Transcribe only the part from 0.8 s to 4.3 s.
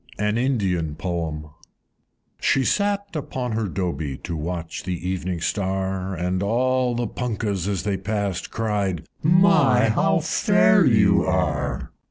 Poem. I. She sate upon her Dobie,